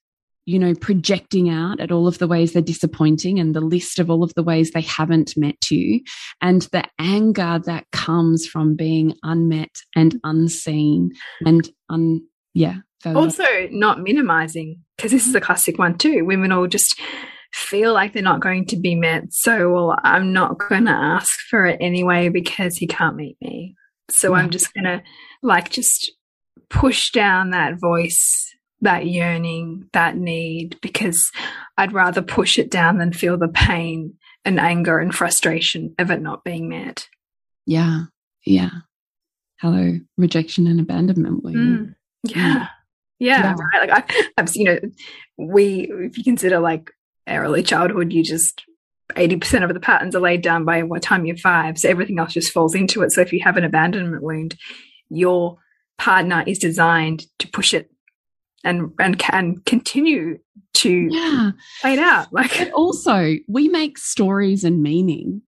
[0.45, 4.11] you know, projecting out at all of the ways they're disappointing and the list of
[4.11, 6.01] all of the ways they haven't met you
[6.41, 11.11] and the anger that comes from being unmet and unseen
[11.45, 12.21] and un,
[12.55, 12.77] yeah.
[13.05, 16.25] Also, not minimizing because this is a classic one too.
[16.25, 17.01] Women all just
[17.53, 19.25] feel like they're not going to be met.
[19.33, 23.75] So, well, I'm not going to ask for it anyway because he can't meet me.
[24.11, 24.43] So, Yeah.
[24.43, 25.03] I'm just going to
[25.43, 26.13] like just
[26.71, 31.31] push down that voice, that yearning, that need because
[31.79, 34.15] I'd rather push it down than feel the pain
[34.45, 37.09] and anger and frustration of it not being met.
[37.65, 38.05] Yeah.
[38.45, 38.71] Yeah.
[39.61, 41.45] Hello, rejection and abandonment.
[41.45, 41.57] wound.
[41.57, 41.95] Mm.
[42.25, 42.67] Yeah.
[43.19, 43.39] Yeah.
[43.39, 43.55] Yeah.
[43.73, 43.89] Right.
[43.89, 44.81] Like I, I've seen, you know,
[45.39, 46.91] we, if you consider like
[47.29, 48.65] early childhood, you just,
[49.11, 51.79] 80% of the patterns are laid down by what time you're five.
[51.79, 53.13] So everything else just falls into it.
[53.13, 54.57] So if you have an abandonment wound,
[55.11, 55.59] your
[55.99, 57.92] partner is designed to push it
[58.65, 60.39] and, and can continue
[60.75, 61.51] to Yeah.
[61.81, 62.33] play it out.
[62.33, 65.43] Like, But also, we make stories and meaning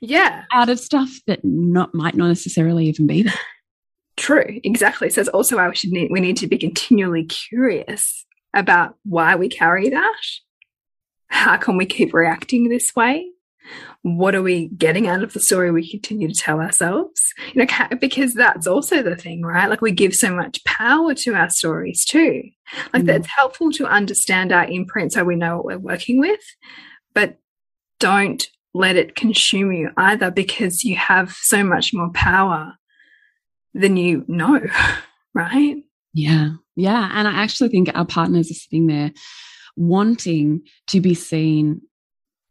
[0.00, 3.32] yeah, out of stuff that not might not necessarily even be there.
[4.16, 5.10] True, exactly.
[5.10, 9.36] So it's also why we should need we need to be continually curious about why
[9.36, 10.20] we carry that.
[11.28, 13.26] How can we keep reacting this way?
[14.02, 17.32] What are we getting out of the story we continue to tell ourselves?
[17.54, 19.68] You know, because that's also the thing, right?
[19.68, 22.42] Like we give so much power to our stories too.
[22.92, 23.06] Like Mm.
[23.06, 26.40] that it's helpful to understand our imprint so we know what we're working with,
[27.14, 27.38] but
[27.98, 32.74] don't let it consume you either because you have so much more power
[33.74, 34.60] than you know,
[35.34, 35.76] right?
[36.14, 36.50] Yeah.
[36.76, 37.10] Yeah.
[37.12, 39.12] And I actually think our partners are sitting there
[39.76, 41.80] wanting to be seen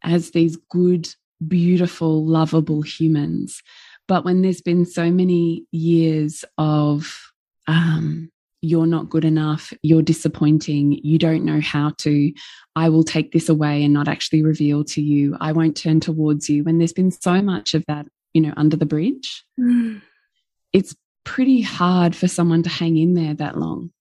[0.03, 1.07] as these good,
[1.47, 3.61] beautiful, lovable humans.
[4.07, 7.31] But when there's been so many years of,
[7.67, 8.31] um,
[8.61, 12.33] you're not good enough, you're disappointing, you don't know how to,
[12.75, 16.49] I will take this away and not actually reveal to you, I won't turn towards
[16.49, 16.63] you.
[16.63, 19.45] When there's been so much of that, you know, under the bridge,
[20.73, 23.91] it's pretty hard for someone to hang in there that long.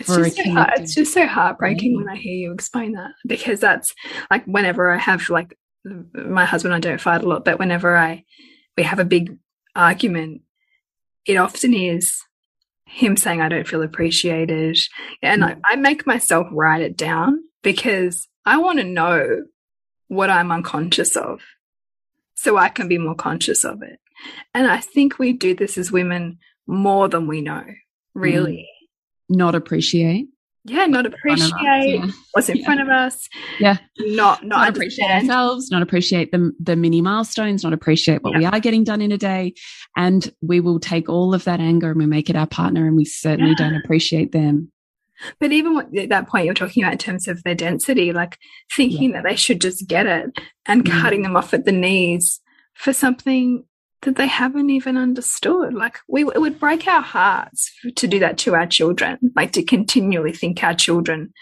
[0.00, 1.98] It's just, so heart, it's just so heartbreaking Yeah.
[1.98, 3.94] when I hear you explain that because that's
[4.30, 5.56] like whenever I have like
[6.14, 8.24] my husband and I don't fight a lot, but whenever I
[8.76, 9.36] we have a big
[9.76, 10.42] argument,
[11.26, 12.22] it often is
[12.84, 14.78] him saying I don't feel appreciated,
[15.22, 19.44] and I, I make myself write it down because I want to know
[20.08, 21.40] what I'm unconscious of,
[22.34, 23.98] so I can be more conscious of it.
[24.54, 27.64] And I think we do this as women more than we know,
[28.14, 28.68] really.
[29.32, 30.26] Not appreciate.
[30.64, 32.06] Yeah, not in us, appreciate yeah.
[32.32, 32.64] what's in Yeah.
[32.64, 33.28] front of us.
[33.58, 33.78] Yeah.
[33.98, 38.44] Not not, not appreciate ourselves, not appreciate the, the mini milestones, not appreciate what we
[38.44, 39.54] are getting done in a day.
[39.96, 42.96] And we will take all of that anger and we make it our partner and
[42.96, 43.68] we certainly Yeah.
[43.70, 44.70] don't appreciate them.
[45.40, 48.38] But even what, that point you're talking about in terms of their density, like
[48.76, 50.30] thinking that they should just get it
[50.66, 51.00] and Mm.
[51.00, 52.40] cutting them off at the knees
[52.74, 53.64] for something
[54.02, 55.74] that they haven't even understood.
[55.74, 59.62] Like we it would break our hearts to do that to our children, like to
[59.62, 61.32] continually think our children,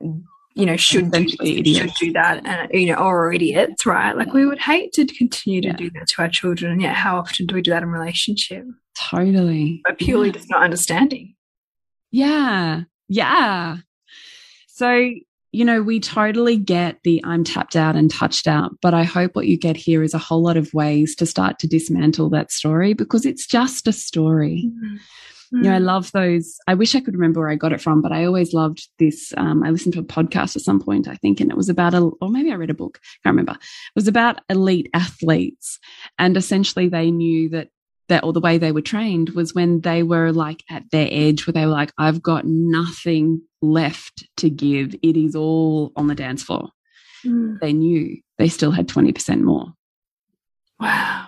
[0.00, 4.16] you know, should do, should do that, and you know, or idiots, right?
[4.16, 5.76] Like we would hate to continue to Yeah.
[5.76, 8.64] do that to our children, and yet how often do we do that in relationship?
[8.98, 9.80] Totally.
[9.86, 10.32] But purely Yeah.
[10.32, 11.34] just not understanding.
[12.10, 12.82] Yeah.
[13.08, 13.78] Yeah.
[14.66, 15.12] So,
[15.52, 19.34] you know, we totally get the I'm tapped out and touched out, but I hope
[19.34, 22.52] what you get here is a whole lot of ways to start to dismantle that
[22.52, 24.70] story because it's just a story.
[25.52, 26.58] You know, I love those.
[26.68, 29.34] I wish I could remember where I got it from, but I always loved this.
[29.36, 31.92] Um, I listened to a podcast at some point, I think, and it was about,
[31.92, 33.54] a, or maybe I read a book, I can't remember.
[33.54, 35.80] It was about elite athletes.
[36.20, 37.70] And essentially, they knew that
[38.10, 41.46] that or the way they were trained was when they were like at their edge
[41.46, 44.94] where they were like i've got nothing left to give.
[45.02, 46.70] It is all on the dance floor.
[47.24, 47.60] Mm.
[47.60, 49.74] they knew they still had 20% more.
[50.80, 51.26] Wow.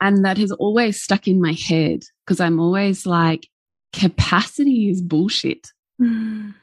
[0.00, 3.48] And that has always stuck in my head because i'm always like
[3.92, 5.68] capacity is bullshit.
[6.00, 6.54] Mm.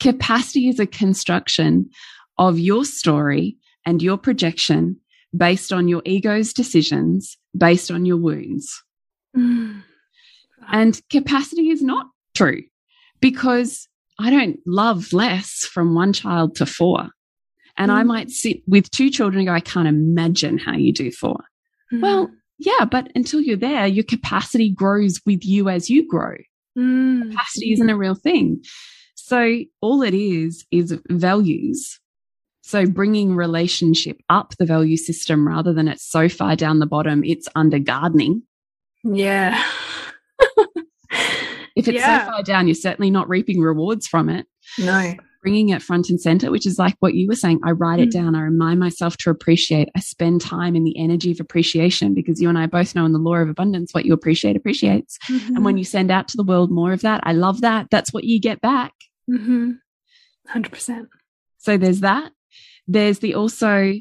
[0.00, 1.90] capacity is a construction
[2.38, 4.96] of your story and your projection
[5.36, 8.82] based on your ego's decisions, based on your wounds.
[9.36, 9.82] Mm.
[10.70, 12.62] And capacity is not true
[13.20, 13.88] because
[14.18, 17.08] I don't love less from one child to four.
[17.76, 17.94] And mm.
[17.94, 21.44] I might sit with two children and go, I can't imagine how you do four.
[21.92, 22.02] Mm.
[22.02, 26.36] Well, yeah, but until you're there, your capacity grows with you as you grow.
[26.78, 27.30] Mm.
[27.30, 28.62] Capacity isn't a real thing.
[29.14, 31.98] So all it is, is values
[32.62, 37.24] so bringing relationship up the value system rather than it's so far down the bottom,
[37.24, 38.44] it's under gardening.
[39.02, 39.62] Yeah.
[41.76, 42.24] if it's yeah.
[42.24, 44.46] so far down, you're certainly not reaping rewards from it.
[44.78, 45.14] No.
[45.42, 47.58] Bringing it front and center, which is like what you were saying.
[47.64, 48.04] I write mm.
[48.04, 48.36] it down.
[48.36, 49.88] I remind myself to appreciate.
[49.96, 53.12] I spend time in the energy of appreciation because you and I both know in
[53.12, 55.18] the law of abundance, what you appreciate appreciates.
[55.28, 55.56] Mm -hmm.
[55.56, 57.90] And when you send out to the world more of that, I love that.
[57.90, 58.92] That's what you get back.
[59.26, 59.78] Mm -hmm.
[60.54, 61.08] 100%.
[61.58, 62.32] So there's that.
[62.86, 63.94] There's the also,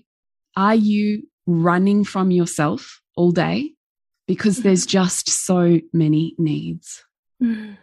[0.55, 3.73] are you running from yourself all day?
[4.27, 4.63] Because mm.
[4.63, 7.03] there's just so many needs.
[7.41, 7.77] Mm.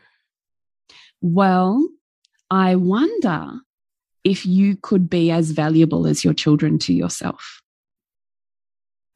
[1.21, 1.89] Well,
[2.51, 3.61] I wonder
[4.25, 7.63] if you could be as valuable as your children to yourself.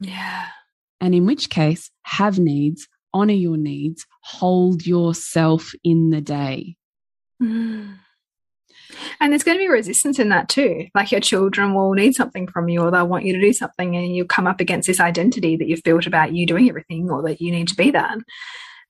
[0.00, 0.46] Yeah.
[1.00, 6.76] And in which case, have needs, honor your needs, hold yourself in the day.
[7.42, 7.96] Mm.
[9.20, 10.86] And there's going to be resistance in that too.
[10.94, 13.96] Like your children will need something from you or they'll want you to do something
[13.96, 17.22] and you'll come up against this identity that you've built about you doing everything or
[17.22, 18.18] that you need to be that.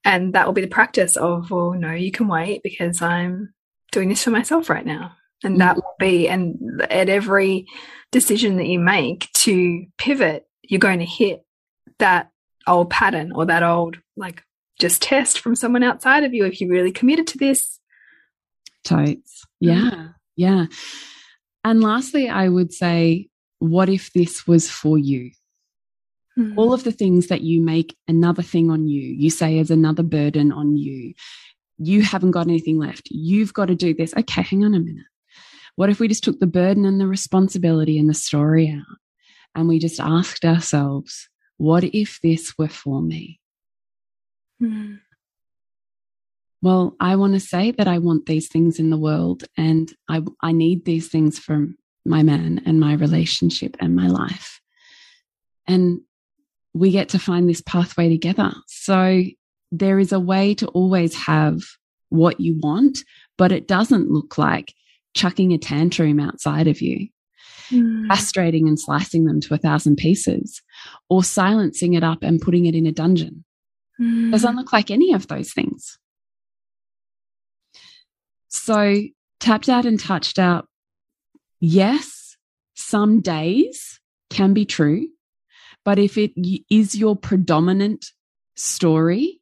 [0.05, 3.55] And that will be the practice of, well, no, you can wait because I'm
[3.93, 5.13] doing this for myself right now.
[5.45, 7.67] And that will be, and at every
[8.13, 11.45] decision that you make to pivot, you're going to hit
[11.99, 12.31] that
[12.67, 14.43] old pattern or that old, like,
[14.81, 17.81] just test from someone outside of you if you're really committed to this
[18.85, 19.47] Totes.
[19.63, 20.09] Yeah.
[20.37, 20.67] Yeah.
[21.65, 25.31] And lastly, I would say, what if this was for you?
[26.39, 26.55] Mm.
[26.57, 30.03] All of the things that you make another thing on you, you say is another
[30.03, 31.15] burden on you.
[31.79, 33.09] You haven't got anything left.
[33.11, 34.15] You've got to do this.
[34.17, 35.07] Okay, hang on a minute.
[35.77, 38.97] What if we just took the burden and the responsibility and the story out
[39.55, 43.41] and we just asked ourselves, what if this were for me?
[44.63, 44.99] Mm
[46.63, 50.23] well, I want to say that I want these things in the world and I,
[50.41, 54.61] I need these things from my man and my relationship and my life.
[55.67, 56.01] And
[56.73, 58.53] we get to find this pathway together.
[58.69, 59.25] So
[59.73, 61.61] there is a way to always have
[62.11, 62.99] what you want,
[63.37, 64.73] but it doesn't look like
[65.15, 67.09] chucking a tantrum outside of you,
[67.71, 68.07] mm.
[68.07, 70.63] castrating and slicing them to a thousand pieces,
[71.11, 73.45] or silencing it up and putting it in a dungeon.
[74.01, 74.31] Mm.
[74.31, 75.99] Doesn't look like any of those things.
[78.53, 78.97] So
[79.41, 80.69] tapped out and touched out.
[81.59, 82.37] Yes,
[82.75, 83.99] some days
[84.31, 85.09] can be true,
[85.85, 86.33] but if it
[86.71, 88.13] is your predominant
[88.55, 89.41] story,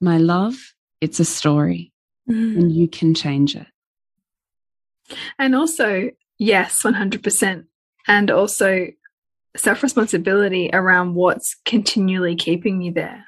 [0.00, 0.54] my love,
[1.00, 1.92] it's a story
[2.28, 2.56] mm.
[2.56, 3.66] and you can change it.
[5.38, 7.64] And also, yes, 100%.
[8.08, 8.88] And also
[9.56, 13.26] self responsibility around what's continually keeping you there.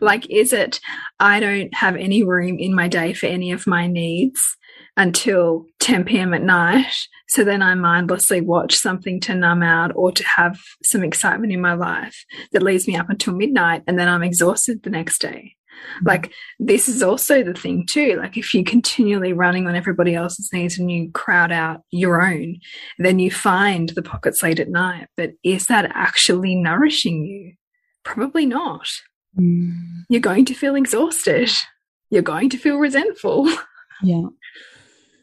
[0.00, 0.80] Like, is it,
[1.20, 4.56] I don't have any room in my day for any of my needs
[4.96, 6.34] until 10 p.m.
[6.34, 6.94] at night.
[7.28, 11.60] So then I mindlessly watch something to numb out or to have some excitement in
[11.60, 15.56] my life that leaves me up until midnight and then I'm exhausted the next day.
[15.74, 16.06] Mm-hmm.
[16.06, 18.16] Like, this is also the thing, too.
[18.16, 22.58] Like, if you're continually running on everybody else's needs and you crowd out your own,
[22.98, 25.08] then you find the pockets late at night.
[25.16, 27.54] But is that actually nourishing you?
[28.04, 28.88] Probably not.
[29.38, 30.04] Mm.
[30.08, 31.50] You're going to feel exhausted.
[32.10, 33.48] You're going to feel resentful.
[34.02, 34.22] Yeah.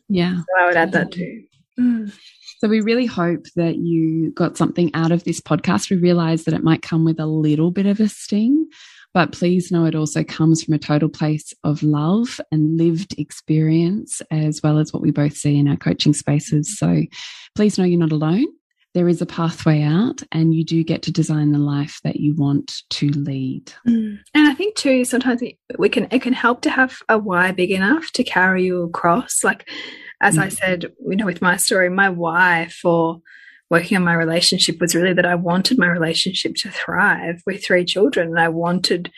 [0.10, 0.38] Yeah.
[0.38, 1.44] So I would add that too.
[1.80, 2.14] Mm.
[2.60, 5.90] So we really hope that you got something out of this podcast.
[5.90, 8.68] We realize that it might come with a little bit of a sting,
[9.14, 14.22] but please know it also comes from a total place of love and lived experience,
[14.32, 16.78] as well as what we both see in our coaching spaces.
[16.78, 17.04] So
[17.56, 18.46] please know you're not alone.
[18.94, 22.36] There is a pathway out and you do get to design the life that you
[22.36, 23.72] want to lead.
[23.88, 24.20] Mm.
[24.34, 25.42] And I think too, sometimes
[25.78, 29.44] we can, it can help to have a why big enough to carry you across.
[29.44, 29.70] Like,
[30.22, 30.44] as mm.
[30.44, 33.22] I said, you know, with my story, my why for
[33.70, 37.86] working on my relationship was really that I wanted my relationship to thrive with three
[37.86, 38.28] children.
[38.30, 39.12] And I wanted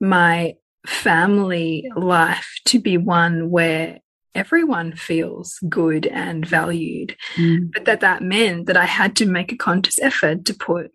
[0.00, 0.54] my
[0.86, 4.00] family life to be one where
[4.34, 7.16] everyone feels good and valued.
[7.36, 7.72] Mm.
[7.72, 10.92] But that that meant that I had to make a conscious effort to put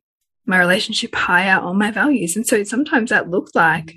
[0.48, 2.36] my relationship higher on my values.
[2.36, 3.96] And so sometimes that looked like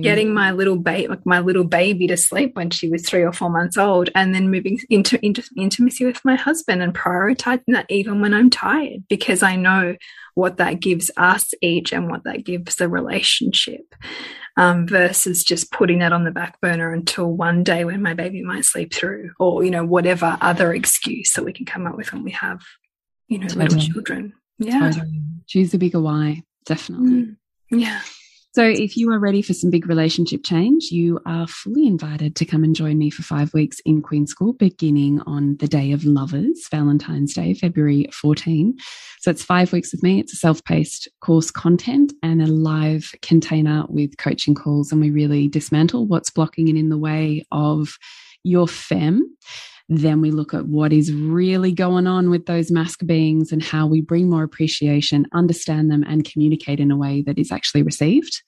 [0.00, 3.32] getting my little baby, like my little baby to sleep when she was three or
[3.32, 7.86] four months old and then moving into, into intimacy with my husband and prioritizing that
[7.90, 9.96] even when I'm tired because I know
[10.34, 13.94] what that gives us each and what that gives the relationship
[14.56, 18.42] um, versus just putting that on the back burner until one day when my baby
[18.42, 22.12] might sleep through or, you know, whatever other excuse that we can come up with
[22.12, 22.62] when we have,
[23.28, 23.64] you know, totally.
[23.66, 24.32] little children.
[24.58, 24.90] Yeah.
[24.90, 25.22] Totally.
[25.46, 27.10] Choose the bigger why, definitely.
[27.10, 27.36] Mm.
[27.70, 28.00] Yeah.
[28.54, 32.44] So, if you are ready for some big relationship change, you are fully invited to
[32.44, 36.04] come and join me for five weeks in Queen School, beginning on the day of
[36.04, 38.76] lovers, Valentine's Day, February 14.
[39.20, 40.20] So, it's five weeks with me.
[40.20, 44.92] It's a self paced course content and a live container with coaching calls.
[44.92, 47.96] And we really dismantle what's blocking and in the way of
[48.44, 49.34] your fem
[49.88, 53.86] then we look at what is really going on with those masc beings and how
[53.86, 58.42] we bring more appreciation, understand them, and communicate in a way that is actually received.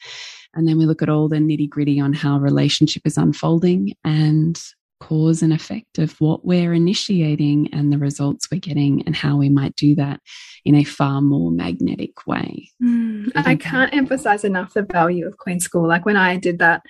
[0.54, 4.60] And then we look at all the nitty gritty on how relationship is unfolding and
[5.00, 9.50] cause and effect of what we're initiating and the results we're getting and how we
[9.50, 10.20] might do that
[10.64, 12.70] in a far more magnetic way.
[12.82, 15.86] Mm, I can't emphasize enough the value of Queen School.
[15.86, 16.82] Like when I did that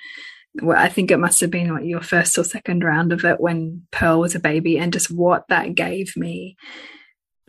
[0.62, 3.40] well, I think it must have been what your first or second round of it
[3.40, 6.56] when Pearl was a baby, and just what that gave me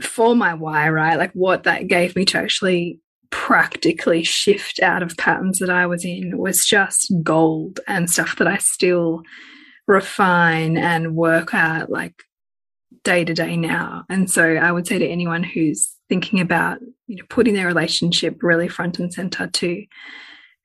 [0.02, 1.18] for my why, right?
[1.18, 3.00] Like what that gave me to actually
[3.30, 8.48] practically shift out of patterns that I was in was just gold and stuff that
[8.48, 9.24] I still
[9.88, 12.24] refine and work at like
[13.04, 14.04] day to day now.
[14.10, 18.42] And so I would say to anyone who's thinking about, you know, putting their relationship
[18.42, 19.86] really front and center to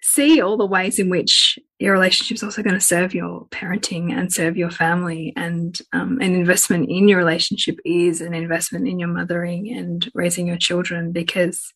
[0.00, 4.12] see all the ways in which your relationship is also going to serve your parenting
[4.12, 5.32] and serve your family.
[5.34, 10.46] And um, an investment in your relationship is an investment in your mothering and raising
[10.46, 11.72] your children because,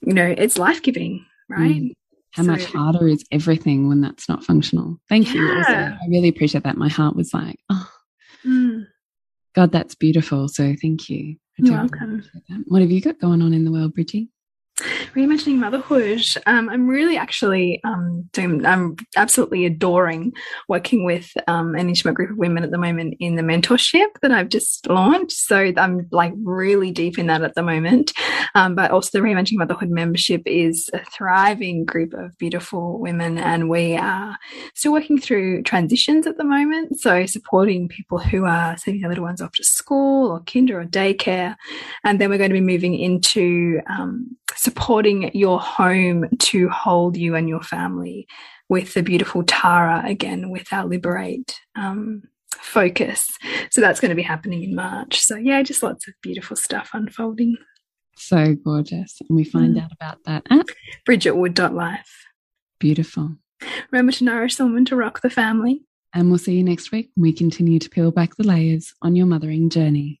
[0.00, 1.76] you know, it's life giving, right?
[1.76, 1.92] Mm.
[2.32, 4.98] How so, much harder is everything when that's not functional?
[5.08, 5.40] Thank yeah.
[5.40, 5.56] you.
[5.58, 6.76] Also, I really appreciate that.
[6.76, 7.88] My heart was like, oh,
[8.44, 8.84] mm.
[9.54, 10.48] God, that's beautiful.
[10.48, 11.36] So thank you.
[11.56, 12.24] You're welcome.
[12.66, 14.28] What have you got going on in the world, Bridgie?
[15.14, 16.22] Reimagining motherhood.
[16.46, 20.32] Um, i'm really actually um, doing i'm absolutely adoring
[20.68, 24.30] working with um, an intimate group of women at the moment in the mentorship that
[24.30, 25.32] i've just launched.
[25.32, 28.12] So i'm like really deep in that at the moment.
[28.54, 33.68] Um, but also the reimagining motherhood membership is a thriving group of beautiful women and
[33.68, 34.38] we are
[34.74, 37.00] still working through transitions at the moment.
[37.00, 40.84] So supporting people who are sending their little ones off to school or kinder or
[40.84, 41.56] daycare.
[42.04, 47.34] And then we're going to be moving into um, supporting your home to hold you
[47.34, 48.26] and your family
[48.68, 52.22] with the beautiful Tara again with our Liberate um,
[52.56, 53.26] focus.
[53.70, 55.20] So that's going to be happening in March.
[55.20, 57.56] So, yeah, just lots of beautiful stuff unfolding.
[58.16, 59.16] So gorgeous.
[59.28, 59.84] And we find mm.
[59.84, 60.66] out about that at
[61.08, 62.26] bridgetwood.life.
[62.78, 63.36] Beautiful.
[63.90, 65.82] Remember to nourish the woman to rock the family.
[66.14, 67.10] And we'll see you next week.
[67.14, 70.20] when We continue to peel back the layers on your mothering journey.